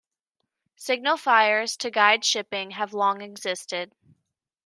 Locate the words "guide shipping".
1.91-2.71